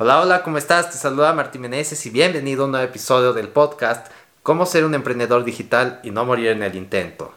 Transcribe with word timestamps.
Hola, 0.00 0.20
hola, 0.20 0.44
¿cómo 0.44 0.58
estás? 0.58 0.92
Te 0.92 0.96
saluda 0.96 1.32
Martín 1.32 1.62
Meneses 1.62 2.06
y 2.06 2.10
bienvenido 2.10 2.62
a 2.62 2.66
un 2.66 2.70
nuevo 2.70 2.86
episodio 2.86 3.32
del 3.32 3.48
podcast 3.48 4.06
Cómo 4.44 4.64
ser 4.64 4.84
un 4.84 4.94
emprendedor 4.94 5.42
digital 5.42 5.98
y 6.04 6.12
no 6.12 6.24
morir 6.24 6.50
en 6.50 6.62
el 6.62 6.76
intento. 6.76 7.34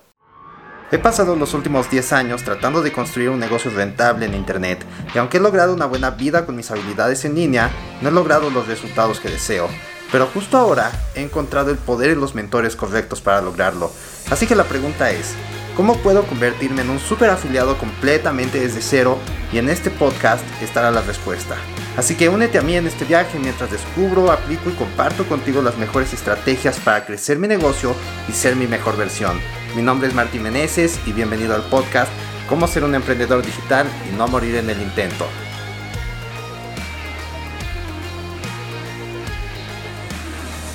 He 0.92 1.00
pasado 1.00 1.36
los 1.36 1.56
últimos 1.56 1.90
10 1.90 2.14
años 2.14 2.44
tratando 2.44 2.84
de 2.84 2.92
construir 2.92 3.32
un 3.32 3.40
negocio 3.40 3.72
rentable 3.72 4.28
en 4.28 4.36
Internet 4.36 4.86
y 5.12 5.18
aunque 5.18 5.38
he 5.38 5.42
logrado 5.42 5.74
una 5.74 5.88
buena 5.88 6.12
vida 6.12 6.46
con 6.46 6.56
mis 6.56 6.70
habilidades 6.70 7.26
en 7.26 7.34
línea, 7.34 7.72
no 8.00 8.10
he 8.10 8.12
logrado 8.12 8.52
los 8.52 8.68
resultados 8.68 9.20
que 9.20 9.30
deseo. 9.30 9.68
Pero 10.12 10.28
justo 10.28 10.56
ahora 10.56 10.92
he 11.16 11.24
encontrado 11.24 11.72
el 11.72 11.80
poder 11.80 12.12
y 12.12 12.16
los 12.16 12.36
mentores 12.36 12.76
correctos 12.76 13.22
para 13.22 13.42
lograrlo. 13.42 13.92
Así 14.30 14.46
que 14.46 14.54
la 14.54 14.66
pregunta 14.66 15.10
es, 15.10 15.34
¿cómo 15.76 15.98
puedo 15.98 16.28
convertirme 16.28 16.84
en 16.84 16.92
un 16.92 17.00
super 17.00 17.32
afiliado 17.32 17.80
completamente 17.80 18.60
desde 18.60 18.84
cero? 18.84 19.18
Y 19.52 19.58
en 19.58 19.68
este 19.68 19.90
podcast 19.90 20.44
estará 20.62 20.92
la 20.92 21.02
respuesta. 21.02 21.56
Así 21.98 22.16
que 22.16 22.30
únete 22.30 22.58
a 22.58 22.62
mí 22.62 22.76
en 22.76 22.88
este 22.88 23.04
viaje 23.04 23.38
mientras 23.38 23.70
descubro, 23.70 24.32
aplico 24.32 24.70
y 24.70 24.74
comparto 24.74 25.28
contigo 25.28 25.62
las 25.62 25.78
mejores 25.78 26.14
estrategias 26.14 26.80
para 26.80 27.06
crecer 27.06 27.38
mi 27.38 27.50
negocio 27.50 27.94
y 28.30 28.32
ser 28.32 28.56
mi 28.56 28.66
mejor 28.66 28.96
versión. 28.96 29.42
Mi 29.76 29.82
nombre 29.82 30.08
es 30.08 30.14
Martín 30.14 30.44
Meneses 30.44 31.00
y 31.06 31.12
bienvenido 31.12 31.54
al 31.54 31.64
podcast 31.64 32.10
Cómo 32.48 32.68
ser 32.68 32.86
un 32.86 32.96
emprendedor 32.96 33.46
digital 33.46 33.88
y 34.10 34.16
no 34.16 34.28
morir 34.30 34.56
en 34.56 34.70
el 34.70 34.82
intento. 34.82 35.26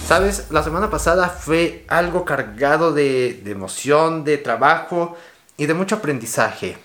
Sabes, 0.07 0.51
la 0.51 0.63
semana 0.63 0.91
pasada 0.91 1.31
fue 1.31 1.85
algo 1.89 2.27
cargado 2.27 2.93
de, 2.93 3.41
de 3.43 3.51
emoción, 3.51 4.23
de 4.23 4.37
trabajo 4.37 5.17
y 5.57 5.65
de 5.65 5.75
mucho 5.75 5.97
aprendizaje. 5.97 6.79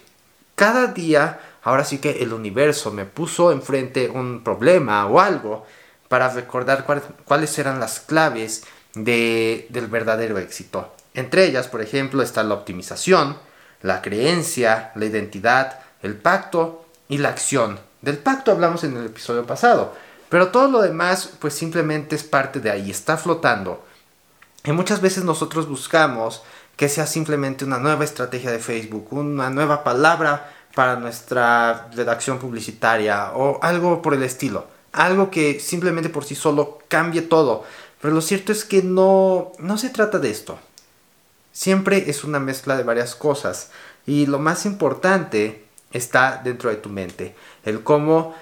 Cada 0.55 0.87
día 0.87 1.39
ahora 1.63 1.83
sí 1.83 1.99
que 1.99 2.23
el 2.23 2.33
universo 2.33 2.91
me 2.91 3.05
puso 3.05 3.51
enfrente 3.51 4.09
un 4.09 4.43
problema 4.43 5.05
o 5.07 5.19
algo 5.19 5.65
para 6.07 6.29
recordar 6.29 6.85
cuáles 7.25 7.57
eran 7.57 7.79
las 7.79 7.99
claves 7.99 8.63
de, 8.93 9.67
del 9.69 9.87
verdadero 9.87 10.37
éxito. 10.37 10.93
Entre 11.13 11.45
ellas, 11.45 11.67
por 11.67 11.81
ejemplo, 11.81 12.21
está 12.21 12.43
la 12.43 12.53
optimización, 12.53 13.37
la 13.81 14.01
creencia, 14.01 14.91
la 14.95 15.05
identidad, 15.05 15.79
el 16.01 16.15
pacto 16.15 16.85
y 17.07 17.17
la 17.17 17.29
acción. 17.29 17.79
Del 18.01 18.17
pacto 18.17 18.51
hablamos 18.51 18.83
en 18.83 18.97
el 18.97 19.05
episodio 19.05 19.45
pasado, 19.45 19.93
pero 20.29 20.49
todo 20.49 20.67
lo 20.67 20.81
demás 20.81 21.29
pues 21.39 21.53
simplemente 21.53 22.15
es 22.15 22.23
parte 22.23 22.59
de 22.59 22.71
ahí, 22.71 22.89
está 22.89 23.17
flotando. 23.17 23.83
Y 24.63 24.71
muchas 24.71 25.01
veces 25.01 25.23
nosotros 25.23 25.67
buscamos 25.67 26.43
que 26.75 26.89
sea 26.89 27.05
simplemente 27.05 27.65
una 27.65 27.79
nueva 27.79 28.03
estrategia 28.03 28.51
de 28.51 28.59
Facebook, 28.59 29.07
una 29.11 29.49
nueva 29.49 29.83
palabra 29.83 30.51
para 30.75 30.95
nuestra 30.95 31.89
redacción 31.93 32.39
publicitaria 32.39 33.31
o 33.33 33.59
algo 33.61 34.01
por 34.01 34.13
el 34.13 34.23
estilo. 34.23 34.67
Algo 34.93 35.31
que 35.31 35.59
simplemente 35.59 36.09
por 36.09 36.25
sí 36.25 36.35
solo 36.35 36.79
cambie 36.87 37.21
todo. 37.21 37.63
Pero 38.01 38.13
lo 38.13 38.21
cierto 38.21 38.51
es 38.51 38.65
que 38.65 38.81
no, 38.81 39.51
no 39.59 39.77
se 39.77 39.89
trata 39.89 40.19
de 40.19 40.31
esto. 40.31 40.59
Siempre 41.51 42.09
es 42.09 42.23
una 42.23 42.39
mezcla 42.39 42.75
de 42.75 42.83
varias 42.83 43.15
cosas. 43.15 43.71
Y 44.05 44.25
lo 44.25 44.39
más 44.39 44.65
importante 44.65 45.65
está 45.91 46.41
dentro 46.43 46.69
de 46.69 46.77
tu 46.77 46.89
mente. 46.89 47.35
El 47.63 47.83
cómo 47.83 48.33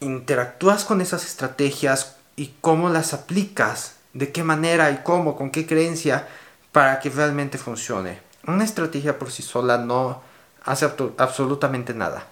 interactúas 0.00 0.84
con 0.84 1.00
esas 1.00 1.24
estrategias 1.24 2.16
y 2.36 2.54
cómo 2.60 2.88
las 2.88 3.12
aplicas. 3.12 3.96
De 4.12 4.30
qué 4.30 4.44
manera 4.44 4.90
y 4.90 5.02
cómo, 5.02 5.36
con 5.36 5.50
qué 5.50 5.66
creencia 5.66 6.28
para 6.70 7.00
que 7.00 7.10
realmente 7.10 7.58
funcione. 7.58 8.20
Una 8.46 8.64
estrategia 8.64 9.18
por 9.18 9.30
sí 9.30 9.42
sola 9.42 9.78
no, 9.78 10.22
hace 10.64 10.90
absolutamente 11.18 11.94
nada. 11.94 12.26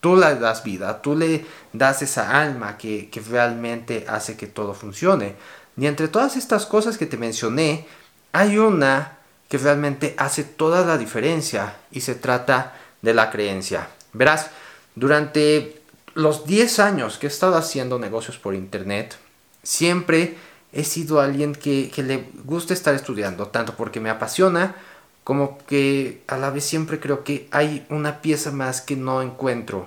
Tú 0.00 0.16
le 0.16 0.36
das 0.36 0.62
vida, 0.62 1.02
tú 1.02 1.16
le 1.16 1.44
das 1.72 2.02
esa 2.02 2.40
alma 2.40 2.78
que, 2.78 3.10
que 3.10 3.20
realmente 3.20 4.04
hace 4.08 4.36
que 4.36 4.46
todo 4.46 4.74
funcione. 4.74 5.34
Y 5.76 5.86
entre 5.86 6.08
todas 6.08 6.36
estas 6.36 6.66
cosas 6.66 6.98
que 6.98 7.06
te 7.06 7.16
mencioné, 7.16 7.86
hay 8.32 8.58
una 8.58 9.18
que 9.48 9.58
realmente 9.58 10.14
hace 10.18 10.44
toda 10.44 10.84
la 10.84 10.98
diferencia 10.98 11.76
y 11.90 12.02
se 12.02 12.14
trata 12.14 12.74
de 13.02 13.14
la 13.14 13.30
creencia. 13.30 13.88
Verás, 14.12 14.50
durante 14.94 15.82
los 16.14 16.46
10 16.46 16.78
años 16.80 17.18
que 17.18 17.26
he 17.26 17.30
estado 17.30 17.56
haciendo 17.56 17.98
negocios 17.98 18.38
por 18.38 18.54
internet, 18.54 19.16
siempre 19.62 20.36
he 20.72 20.84
sido 20.84 21.20
alguien 21.20 21.54
que, 21.54 21.90
que 21.90 22.02
le 22.02 22.28
gusta 22.44 22.74
estar 22.74 22.94
estudiando, 22.94 23.48
tanto 23.48 23.74
porque 23.74 24.00
me 24.00 24.10
apasiona 24.10 24.76
como 25.28 25.58
que 25.66 26.22
a 26.26 26.38
la 26.38 26.48
vez 26.48 26.64
siempre 26.64 27.00
creo 27.00 27.22
que 27.22 27.48
hay 27.50 27.84
una 27.90 28.22
pieza 28.22 28.50
más 28.50 28.80
que 28.80 28.96
no 28.96 29.20
encuentro. 29.20 29.86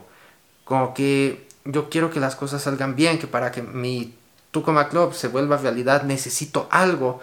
Como 0.66 0.94
que 0.94 1.48
yo 1.66 1.90
quiero 1.90 2.12
que 2.12 2.20
las 2.20 2.36
cosas 2.36 2.62
salgan 2.62 2.96
bien, 2.96 3.18
que 3.18 3.26
para 3.26 3.52
que 3.52 3.64
mi 3.64 4.14
Tucoma 4.52 4.88
Club 4.88 5.16
se 5.16 5.30
vuelva 5.30 5.58
realidad 5.58 6.04
necesito 6.04 6.68
algo 6.70 7.22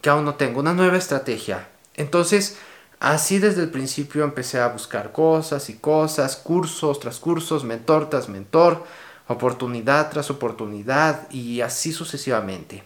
que 0.00 0.10
aún 0.10 0.24
no 0.24 0.34
tengo, 0.34 0.58
una 0.58 0.72
nueva 0.72 0.96
estrategia. 0.96 1.68
Entonces, 1.94 2.56
así 2.98 3.38
desde 3.38 3.62
el 3.62 3.70
principio 3.70 4.24
empecé 4.24 4.58
a 4.58 4.66
buscar 4.66 5.12
cosas 5.12 5.70
y 5.70 5.74
cosas, 5.74 6.34
cursos 6.34 6.98
tras 6.98 7.20
cursos, 7.20 7.62
mentor 7.62 8.10
tras 8.10 8.28
mentor, 8.28 8.82
oportunidad 9.28 10.10
tras 10.10 10.30
oportunidad 10.30 11.30
y 11.30 11.60
así 11.60 11.92
sucesivamente. 11.92 12.82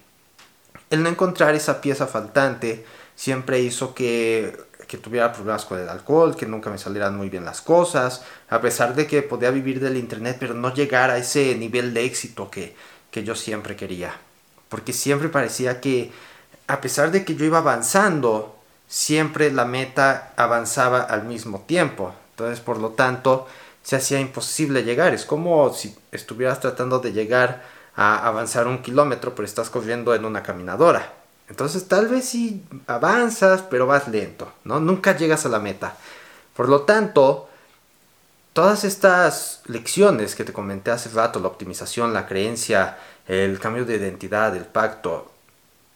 El 0.91 1.03
no 1.03 1.09
encontrar 1.09 1.54
esa 1.54 1.81
pieza 1.81 2.06
faltante 2.06 2.84
siempre 3.16 3.60
hizo 3.60 3.94
que 3.94 4.66
que 4.86 4.98
tuviera 4.98 5.32
problemas 5.32 5.64
con 5.64 5.78
el 5.78 5.88
alcohol, 5.88 6.36
que 6.36 6.47
nunca 6.47 6.70
me 6.70 6.78
salieran 6.78 7.16
muy 7.16 7.28
bien 7.28 7.44
las 7.44 7.60
cosas, 7.60 8.22
a 8.48 8.60
pesar 8.60 8.94
de 8.94 9.06
que 9.06 9.22
podía 9.22 9.50
vivir 9.50 9.80
del 9.80 9.97
internet, 9.97 10.36
pero 10.38 10.54
no 10.54 10.72
llegar 10.72 11.10
a 11.10 11.19
ese 11.19 11.54
nivel 11.56 11.92
de 11.92 12.04
éxito 12.04 12.50
que, 12.50 12.74
que 13.10 13.24
yo 13.24 13.34
siempre 13.34 13.76
quería. 13.76 14.14
Porque 14.69 14.92
siempre 14.92 15.28
parecía 15.28 15.80
que, 15.80 16.12
a 16.66 16.80
pesar 16.80 17.10
de 17.10 17.24
que 17.24 17.34
yo 17.34 17.44
iba 17.44 17.58
avanzando, 17.58 18.56
siempre 18.88 19.52
la 19.52 19.64
meta 19.64 20.32
avanzaba 20.36 21.00
al 21.00 21.24
mismo 21.24 21.60
tiempo. 21.66 22.14
Entonces, 22.30 22.60
por 22.60 22.78
lo 22.78 22.91
tanto, 22.91 23.47
se 23.82 23.97
hacía 23.97 24.20
imposible 24.20 24.82
llegar. 24.82 25.14
Es 25.14 25.24
como 25.24 25.72
si 25.72 25.97
estuvieras 26.12 26.60
tratando 26.60 26.98
de 26.98 27.12
llegar 27.12 27.62
a 27.94 28.26
avanzar 28.26 28.66
un 28.66 28.82
kilómetro, 28.82 29.34
pero 29.34 29.47
estás 29.47 29.70
corriendo 29.70 30.14
en 30.14 30.24
una 30.24 30.42
caminadora. 30.42 31.16
Entonces 31.49 31.87
tal 31.87 32.09
vez 32.09 32.29
sí 32.29 32.65
avanzas, 32.87 33.62
pero 33.62 33.87
vas 33.87 34.09
lento, 34.09 34.53
¿no? 34.65 34.81
Nunca 34.81 35.17
llegas 35.17 35.47
a 35.47 35.49
la 35.49 35.61
meta. 35.61 35.97
Por 36.55 36.69
lo 36.69 36.83
tanto, 36.83 37.49
todas 38.53 38.84
estas 38.84 39.62
lecciones 39.67 40.34
que 40.34 40.45
te 40.45 40.53
comenté 40.53 40.91
hace 40.91 41.11
rato, 41.11 41.39
la 41.39 41.49
optimización, 41.49 42.12
la 42.12 42.27
creencia, 42.27 42.99
el 43.29 43.61
cambio 43.61 43.84
de 43.84 43.97
identidad, 43.97 44.57
el 44.57 44.65
pacto, 44.65 45.31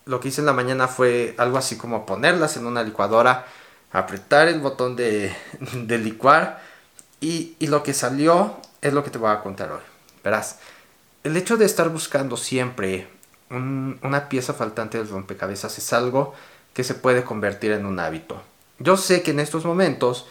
lo 0.06 0.20
que 0.20 0.28
hice 0.28 0.40
en 0.40 0.46
la 0.46 0.52
mañana 0.52 0.88
fue 0.88 1.34
algo 1.38 1.58
así 1.58 1.76
como 1.76 2.06
ponerlas 2.06 2.56
en 2.56 2.66
una 2.66 2.82
licuadora, 2.82 3.46
apretar 3.92 4.48
el 4.48 4.60
botón 4.60 4.96
de, 4.96 5.34
licuar 5.88 6.60
y, 7.20 7.56
y 7.58 7.66
lo 7.66 7.82
que 7.82 7.94
salió 7.94 8.56
es 8.82 8.92
lo 8.92 9.04
que 9.04 9.10
te 9.10 9.18
voy 9.18 9.30
a 9.30 9.40
contar 9.40 9.72
hoy. 9.72 9.82
Verás, 10.22 10.58
el 11.24 11.36
hecho 11.36 11.56
de 11.56 11.64
estar 11.64 11.88
buscando 11.88 12.36
siempre 12.36 13.08
una 13.50 14.28
pieza 14.28 14.54
faltante 14.54 14.98
del 14.98 15.08
rompecabezas 15.08 15.76
es 15.78 15.92
algo 15.92 16.34
que 16.72 16.84
se 16.84 16.94
puede 16.94 17.24
convertir 17.24 17.72
en 17.72 17.86
un 17.86 17.98
hábito. 17.98 18.40
Yo 18.78 18.96
sé 18.96 19.22
que 19.22 19.32
en 19.32 19.40
estos 19.40 19.64
momentos 19.64 20.26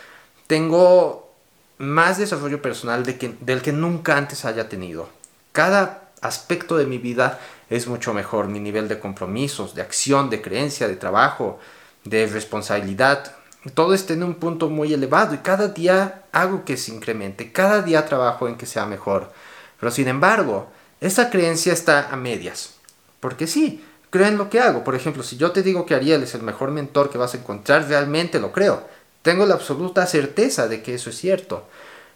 tengo 0.48 1.32
más 1.78 2.18
desarrollo 2.18 2.62
personal 2.62 3.04
del 3.04 3.62
que 3.62 3.74
nunca 3.74 4.18
antes 4.18 4.46
haya 4.46 4.70
tenido. 4.70 5.10
Cada 5.52 6.10
aspecto 6.22 6.78
de 6.78 6.86
mi 6.86 6.98
vida 6.98 7.40
es 7.70 7.88
mucho 7.88 8.14
mejor. 8.14 8.48
Mi 8.48 8.60
nivel 8.60 8.88
de 8.88 9.00
compromisos, 9.00 9.76
de 9.76 9.82
acción, 9.82 10.30
de 10.30 10.42
creencia, 10.42 10.88
de 10.88 10.96
trabajo, 10.96 11.60
de 12.04 12.28
responsabilidad, 12.28 13.36
todo 13.74 13.94
está 13.94 14.14
en 14.14 14.24
un 14.24 14.36
punto 14.36 14.70
muy 14.70 14.94
elevado 14.94 15.36
y 15.36 15.40
cada 15.40 15.68
día 15.68 16.24
hago 16.32 16.64
que 16.64 16.78
se 16.78 16.94
incremente, 16.94 17.52
cada 17.52 17.82
día 17.82 18.06
trabajo 18.06 18.48
en 18.48 18.56
que 18.56 18.66
sea 18.66 18.86
mejor. 18.86 19.32
Pero 19.80 19.92
sin 19.92 20.08
embargo, 20.08 20.70
esa 21.02 21.30
creencia 21.30 21.74
está 21.74 22.10
a 22.10 22.16
medias. 22.16 22.79
Porque 23.20 23.48
sí, 23.48 23.84
creo 24.10 24.28
en 24.28 24.38
lo 24.38 24.50
que 24.50 24.60
hago. 24.60 24.84
Por 24.84 24.96
ejemplo, 24.96 25.24
si 25.24 25.38
yo 25.38 25.52
te 25.52 25.64
digo 25.64 25.86
que 25.86 25.96
Ariel 25.96 26.24
es 26.24 26.36
el 26.36 26.42
mejor 26.42 26.72
mentor 26.72 27.10
que 27.10 27.18
vas 27.18 27.34
a 27.34 27.38
encontrar, 27.38 27.88
realmente 27.88 28.40
lo 28.40 28.52
creo. 28.52 28.88
Tengo 29.22 29.46
la 29.46 29.56
absoluta 29.56 30.06
certeza 30.06 30.68
de 30.68 30.82
que 30.82 30.96
eso 30.96 31.10
es 31.10 31.18
cierto. 31.18 31.68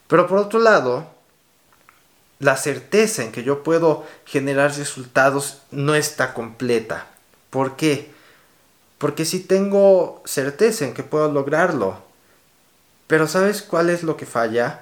Pero 0.08 0.28
por 0.28 0.38
otro 0.38 0.60
lado, 0.60 1.08
la 2.40 2.58
certeza 2.58 3.24
en 3.24 3.32
que 3.32 3.44
yo 3.44 3.64
puedo 3.64 4.06
generar 4.26 4.76
resultados 4.76 5.62
no 5.72 5.96
está 5.96 6.34
completa. 6.34 7.08
¿Por 7.50 7.76
qué? 7.76 8.12
Porque 8.98 9.26
sí 9.26 9.40
tengo 9.40 10.22
certeza 10.26 10.86
en 10.86 10.94
que 10.94 11.04
puedo 11.04 11.32
lograrlo. 11.32 11.98
Pero 13.08 13.28
¿sabes 13.28 13.62
cuál 13.62 13.90
es 13.90 14.04
lo 14.04 14.18
que 14.18 14.26
falla? 14.26 14.82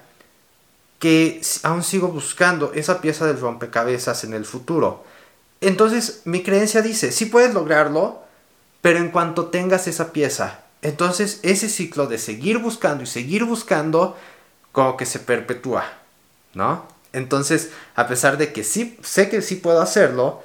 Que 1.00 1.42
aún 1.64 1.84
sigo 1.84 2.08
buscando 2.10 2.72
esa 2.74 3.02
pieza 3.02 3.26
del 3.26 3.40
rompecabezas 3.40 4.24
en 4.24 4.34
el 4.34 4.46
futuro. 4.46 5.04
Entonces 5.62 6.22
mi 6.26 6.44
creencia 6.44 6.82
dice, 6.82 7.12
sí 7.12 7.26
puedes 7.26 7.54
lograrlo, 7.54 8.24
pero 8.82 8.98
en 8.98 9.12
cuanto 9.12 9.46
tengas 9.46 9.88
esa 9.88 10.12
pieza, 10.12 10.62
entonces 10.82 11.40
ese 11.44 11.70
ciclo 11.70 12.08
de 12.08 12.18
seguir 12.18 12.58
buscando 12.58 13.04
y 13.04 13.08
seguir 13.08 13.46
buscando, 13.46 14.18
como 14.72 14.98
que 14.98 15.06
se 15.06 15.20
perpetúa, 15.20 15.86
¿no? 16.56 16.86
Entonces, 17.14 17.72
a 17.96 18.08
pesar 18.08 18.38
de 18.38 18.54
que 18.54 18.64
sí, 18.64 18.98
sé 19.04 19.30
que 19.30 19.42
sí 19.42 19.56
puedo 19.56 19.82
hacerlo, 19.82 20.42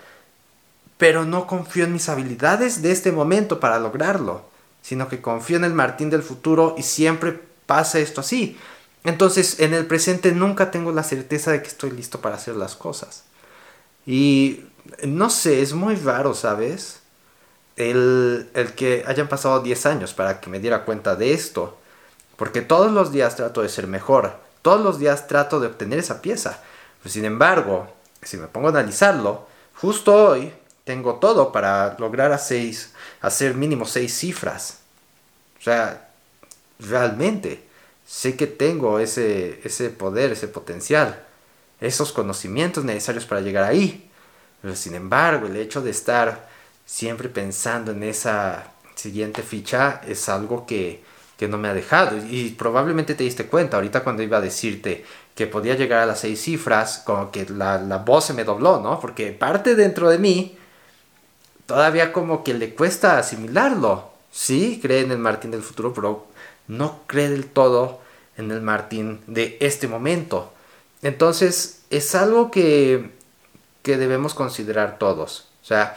pero 0.98 1.24
no 1.24 1.46
confío 1.46 1.84
en 1.84 1.92
mis 1.92 2.08
habilidades 2.08 2.82
de 2.82 2.92
este 2.92 3.12
momento 3.12 3.60
para 3.60 3.78
lograrlo, 3.78 4.44
sino 4.82 5.08
que 5.08 5.22
confío 5.22 5.56
en 5.56 5.64
el 5.64 5.74
Martín 5.74 6.10
del 6.10 6.22
futuro 6.22 6.74
y 6.76 6.82
siempre 6.82 7.40
pasa 7.66 7.98
esto 7.98 8.20
así. 8.20 8.58
Entonces, 9.04 9.60
en 9.60 9.74
el 9.74 9.86
presente 9.86 10.32
nunca 10.32 10.70
tengo 10.70 10.92
la 10.92 11.04
certeza 11.04 11.52
de 11.52 11.62
que 11.62 11.68
estoy 11.68 11.92
listo 11.92 12.20
para 12.20 12.34
hacer 12.34 12.56
las 12.56 12.74
cosas. 12.74 13.25
Y 14.06 14.64
no 15.04 15.30
sé, 15.30 15.62
es 15.62 15.72
muy 15.72 15.96
raro, 15.96 16.34
¿sabes? 16.34 17.00
El, 17.76 18.48
el 18.54 18.74
que 18.74 19.04
hayan 19.06 19.28
pasado 19.28 19.60
10 19.60 19.86
años 19.86 20.14
para 20.14 20.40
que 20.40 20.48
me 20.48 20.60
diera 20.60 20.84
cuenta 20.84 21.16
de 21.16 21.32
esto. 21.32 21.76
Porque 22.36 22.62
todos 22.62 22.92
los 22.92 23.12
días 23.12 23.36
trato 23.36 23.62
de 23.62 23.68
ser 23.68 23.86
mejor. 23.86 24.36
Todos 24.62 24.80
los 24.80 24.98
días 24.98 25.26
trato 25.26 25.60
de 25.60 25.68
obtener 25.68 25.98
esa 25.98 26.22
pieza. 26.22 26.62
Pues, 27.02 27.14
sin 27.14 27.24
embargo, 27.24 27.88
si 28.22 28.36
me 28.36 28.46
pongo 28.46 28.68
a 28.68 28.70
analizarlo, 28.70 29.46
justo 29.74 30.12
hoy 30.12 30.52
tengo 30.84 31.16
todo 31.16 31.52
para 31.52 31.96
lograr 31.98 32.32
a 32.32 32.38
seis, 32.38 32.92
hacer 33.20 33.54
mínimo 33.54 33.86
seis 33.86 34.16
cifras. 34.16 34.78
O 35.58 35.62
sea, 35.62 36.08
realmente 36.78 37.64
sé 38.06 38.36
que 38.36 38.46
tengo 38.46 38.98
ese, 38.98 39.60
ese 39.64 39.90
poder, 39.90 40.32
ese 40.32 40.48
potencial, 40.48 41.25
esos 41.80 42.12
conocimientos 42.12 42.84
necesarios 42.84 43.24
para 43.24 43.40
llegar 43.40 43.64
ahí. 43.64 44.08
Pero 44.62 44.74
sin 44.74 44.94
embargo, 44.94 45.46
el 45.46 45.56
hecho 45.56 45.82
de 45.82 45.90
estar 45.90 46.48
siempre 46.84 47.28
pensando 47.28 47.92
en 47.92 48.02
esa 48.02 48.72
siguiente 48.94 49.42
ficha 49.42 50.00
es 50.06 50.28
algo 50.28 50.66
que, 50.66 51.02
que 51.36 51.48
no 51.48 51.58
me 51.58 51.68
ha 51.68 51.74
dejado. 51.74 52.16
Y 52.16 52.50
probablemente 52.50 53.14
te 53.14 53.24
diste 53.24 53.46
cuenta 53.46 53.76
ahorita 53.76 54.02
cuando 54.02 54.22
iba 54.22 54.38
a 54.38 54.40
decirte 54.40 55.04
que 55.34 55.46
podía 55.46 55.74
llegar 55.74 56.00
a 56.00 56.06
las 56.06 56.20
seis 56.20 56.40
cifras, 56.40 57.02
como 57.04 57.30
que 57.30 57.46
la, 57.50 57.78
la 57.78 57.98
voz 57.98 58.24
se 58.26 58.32
me 58.32 58.44
dobló, 58.44 58.80
¿no? 58.80 58.98
Porque 58.98 59.32
parte 59.32 59.74
dentro 59.74 60.08
de 60.08 60.18
mí 60.18 60.56
todavía 61.66 62.12
como 62.12 62.42
que 62.42 62.54
le 62.54 62.74
cuesta 62.74 63.18
asimilarlo. 63.18 64.10
Sí, 64.30 64.78
cree 64.80 65.00
en 65.00 65.10
el 65.10 65.18
Martín 65.18 65.50
del 65.50 65.62
futuro, 65.62 65.92
pero 65.92 66.26
no 66.68 67.00
cree 67.06 67.28
del 67.28 67.46
todo 67.46 68.00
en 68.36 68.50
el 68.50 68.62
Martín 68.62 69.20
de 69.26 69.56
este 69.60 69.88
momento. 69.88 70.52
Entonces, 71.02 71.82
es 71.90 72.14
algo 72.14 72.50
que, 72.50 73.10
que 73.82 73.96
debemos 73.96 74.34
considerar 74.34 74.98
todos. 74.98 75.48
O 75.62 75.64
sea, 75.66 75.96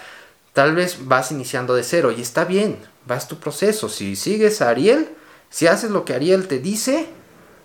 tal 0.54 0.76
vez 0.76 1.08
vas 1.08 1.32
iniciando 1.32 1.76
de 1.76 1.84
cero 1.84 2.12
y 2.12 2.22
está 2.22 2.46
bien, 2.46 2.78
vas 3.06 3.28
tu 3.28 3.40
proceso. 3.40 3.90
Si 3.90 4.16
sigues 4.16 4.62
a 4.62 4.70
Ariel, 4.70 5.10
si 5.50 5.68
haces 5.68 5.92
lo 5.92 6.06
que 6.06 6.14
Ariel 6.14 6.48
te 6.48 6.60
dice, 6.60 7.08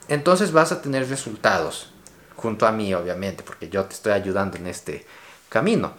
entonces 0.09 0.53
vas 0.53 0.73
a 0.73 0.83
tener 0.83 1.09
resultados. 1.09 1.91
Junto 2.37 2.67
a 2.67 2.73
mí, 2.73 2.93
obviamente, 2.95 3.43
porque 3.43 3.69
yo 3.69 3.85
te 3.85 3.95
estoy 3.95 4.13
ayudando 4.13 4.57
en 4.57 4.67
este 4.67 5.07
camino. 5.49 5.95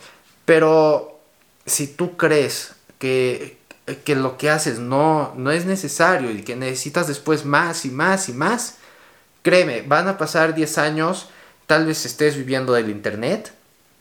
Pero 0.45 1.19
si 1.65 1.87
tú 1.87 2.17
crees 2.17 2.75
que, 2.99 3.57
que 4.03 4.15
lo 4.15 4.37
que 4.37 4.49
haces 4.49 4.79
no, 4.79 5.33
no 5.35 5.51
es 5.51 5.65
necesario 5.65 6.31
y 6.31 6.43
que 6.43 6.55
necesitas 6.55 7.07
después 7.07 7.45
más 7.45 7.85
y 7.85 7.89
más 7.89 8.29
y 8.29 8.33
más, 8.33 8.77
créeme, 9.45 9.83
van 9.83 10.07
a 10.07 10.17
pasar 10.17 10.55
10 10.55 10.79
años, 10.79 11.29
tal 11.67 11.85
vez 11.85 12.03
estés 12.07 12.35
viviendo 12.35 12.73
del 12.73 12.89
Internet, 12.89 13.53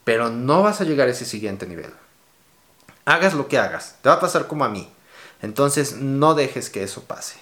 pero 0.03 0.31
no 0.31 0.63
vas 0.63 0.81
a 0.81 0.85
llegar 0.85 1.07
a 1.07 1.11
ese 1.11 1.27
siguiente 1.27 1.67
nivel. 1.67 1.93
Hagas 3.05 3.35
lo 3.35 3.47
que 3.47 3.59
hagas, 3.59 3.97
te 4.01 4.09
va 4.09 4.15
a 4.15 4.21
pasar 4.21 4.47
como 4.47 4.65
a 4.65 4.71
mí. 4.71 4.91
Entonces 5.43 5.97
no 5.97 6.35
dejes 6.35 6.71
que 6.71 6.83
eso 6.83 7.05
pase. 7.05 7.37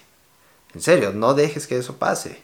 En 0.75 0.81
serio, 0.81 1.13
no 1.13 1.35
dejes 1.35 1.69
que 1.69 1.79
eso 1.79 1.99
pase. 1.99 2.43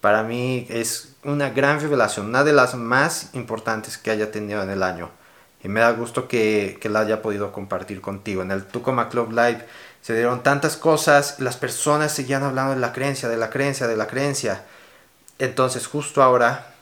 Para 0.00 0.24
mí 0.24 0.66
es 0.68 1.10
una 1.22 1.50
gran 1.50 1.80
revelación, 1.80 2.26
una 2.26 2.42
de 2.42 2.52
las 2.52 2.74
más 2.74 3.30
importantes 3.34 3.98
que 3.98 4.10
haya 4.10 4.32
tenido 4.32 4.64
en 4.64 4.70
el 4.70 4.82
año 4.82 5.12
y 5.62 5.68
me 5.68 5.80
da 5.80 5.92
gusto 5.92 6.26
que, 6.26 6.78
que 6.80 6.88
la 6.88 7.00
haya 7.00 7.22
podido 7.22 7.52
compartir 7.52 8.00
contigo. 8.00 8.42
En 8.42 8.50
el 8.50 8.64
Tucoma 8.64 9.08
Club 9.08 9.30
Live 9.30 9.64
se 10.02 10.14
dieron 10.14 10.42
tantas 10.42 10.76
cosas, 10.76 11.38
las 11.38 11.56
personas 11.56 12.12
seguían 12.12 12.42
hablando 12.42 12.74
de 12.74 12.80
la 12.80 12.92
creencia, 12.92 13.28
de 13.28 13.36
la 13.36 13.50
creencia, 13.50 13.86
de 13.86 13.96
la 13.96 14.06
creencia. 14.06 14.64
Entonces 15.38 15.86
justo 15.86 16.22
ahora, 16.22 16.74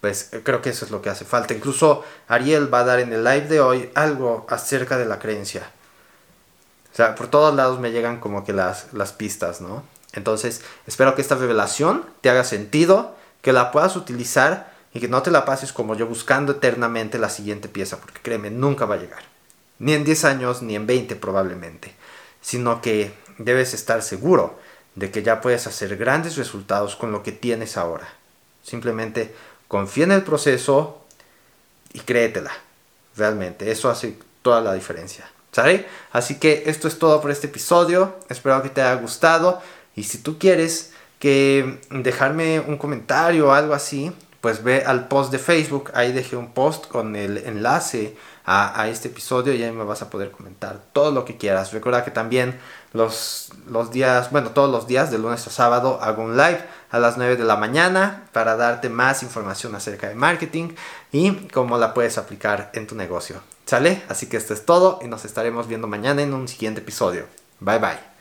pues 0.00 0.30
creo 0.42 0.62
que 0.62 0.70
eso 0.70 0.84
es 0.84 0.90
lo 0.90 1.02
que 1.02 1.10
hace 1.10 1.24
falta. 1.24 1.54
Incluso 1.54 2.04
Ariel 2.28 2.72
va 2.72 2.80
a 2.80 2.84
dar 2.84 3.00
en 3.00 3.12
el 3.12 3.24
live 3.24 3.48
de 3.48 3.60
hoy 3.60 3.90
algo 3.94 4.46
acerca 4.48 4.98
de 4.98 5.06
la 5.06 5.18
creencia. 5.18 5.70
O 6.92 6.96
sea, 6.96 7.14
por 7.14 7.26
todos 7.26 7.54
lados 7.54 7.80
me 7.80 7.90
llegan 7.90 8.20
como 8.20 8.44
que 8.44 8.52
las, 8.52 8.92
las 8.92 9.12
pistas, 9.12 9.60
¿no? 9.60 9.82
Entonces, 10.12 10.62
espero 10.86 11.14
que 11.14 11.22
esta 11.22 11.34
revelación 11.34 12.06
te 12.20 12.30
haga 12.30 12.44
sentido, 12.44 13.16
que 13.42 13.52
la 13.52 13.72
puedas 13.72 13.96
utilizar 13.96 14.72
y 14.92 15.00
que 15.00 15.08
no 15.08 15.22
te 15.22 15.32
la 15.32 15.44
pases 15.44 15.72
como 15.72 15.96
yo 15.96 16.06
buscando 16.06 16.52
eternamente 16.52 17.18
la 17.18 17.28
siguiente 17.28 17.68
pieza, 17.68 17.98
porque 17.98 18.20
créeme, 18.22 18.50
nunca 18.50 18.86
va 18.86 18.94
a 18.94 18.98
llegar. 18.98 19.24
Ni 19.80 19.92
en 19.92 20.04
10 20.04 20.24
años, 20.24 20.62
ni 20.62 20.76
en 20.76 20.86
20 20.86 21.16
probablemente. 21.16 21.92
Sino 22.40 22.80
que 22.80 23.12
debes 23.38 23.74
estar 23.74 24.02
seguro 24.02 24.56
de 24.94 25.10
que 25.10 25.22
ya 25.22 25.40
puedes 25.40 25.66
hacer 25.66 25.96
grandes 25.96 26.36
resultados 26.36 26.96
con 26.96 27.12
lo 27.12 27.22
que 27.22 27.32
tienes 27.32 27.76
ahora. 27.76 28.08
Simplemente 28.62 29.34
confía 29.68 30.04
en 30.04 30.12
el 30.12 30.22
proceso 30.22 31.04
y 31.92 32.00
créetela. 32.00 32.52
Realmente, 33.16 33.70
eso 33.70 33.90
hace 33.90 34.18
toda 34.42 34.60
la 34.60 34.74
diferencia. 34.74 35.30
¿Sale? 35.52 35.86
Así 36.10 36.40
que 36.40 36.64
esto 36.66 36.88
es 36.88 36.98
todo 36.98 37.20
por 37.20 37.30
este 37.30 37.46
episodio. 37.46 38.16
Espero 38.28 38.60
que 38.62 38.70
te 38.70 38.82
haya 38.82 39.00
gustado. 39.00 39.62
Y 39.94 40.02
si 40.02 40.18
tú 40.18 40.38
quieres 40.38 40.92
que 41.20 41.80
dejarme 41.90 42.60
un 42.60 42.76
comentario 42.76 43.48
o 43.48 43.52
algo 43.52 43.72
así, 43.72 44.12
pues 44.40 44.62
ve 44.62 44.82
al 44.84 45.08
post 45.08 45.30
de 45.32 45.38
Facebook, 45.38 45.90
ahí 45.94 46.12
dejé 46.12 46.36
un 46.36 46.52
post 46.52 46.86
con 46.88 47.16
el 47.16 47.38
enlace 47.38 48.16
a, 48.44 48.88
este 48.88 49.08
episodio 49.08 49.54
y 49.54 49.62
ahí 49.62 49.72
me 49.72 49.84
vas 49.84 50.02
a 50.02 50.10
poder 50.10 50.30
comentar 50.32 50.80
todo 50.92 51.12
lo 51.12 51.24
que 51.24 51.38
quieras. 51.38 51.72
Recuerda 51.72 52.04
que 52.04 52.10
también 52.10 52.58
los, 52.94 53.50
los 53.68 53.90
días, 53.90 54.30
bueno, 54.30 54.50
todos 54.50 54.70
los 54.70 54.86
días 54.86 55.10
de 55.10 55.18
lunes 55.18 55.46
a 55.46 55.50
sábado 55.50 55.98
hago 56.00 56.22
un 56.22 56.36
live 56.36 56.64
a 56.90 56.98
las 57.00 57.18
9 57.18 57.36
de 57.36 57.44
la 57.44 57.56
mañana 57.56 58.28
para 58.32 58.56
darte 58.56 58.88
más 58.88 59.22
información 59.24 59.74
acerca 59.74 60.08
de 60.08 60.14
marketing 60.14 60.70
y 61.12 61.32
cómo 61.48 61.76
la 61.76 61.92
puedes 61.92 62.18
aplicar 62.18 62.70
en 62.72 62.86
tu 62.86 62.94
negocio. 62.94 63.40
¿Sale? 63.66 64.02
Así 64.08 64.28
que 64.28 64.36
esto 64.36 64.54
es 64.54 64.64
todo 64.64 65.00
y 65.02 65.08
nos 65.08 65.24
estaremos 65.24 65.66
viendo 65.66 65.88
mañana 65.88 66.22
en 66.22 66.32
un 66.34 66.46
siguiente 66.46 66.80
episodio. 66.80 67.26
Bye 67.60 67.78
bye. 67.78 68.13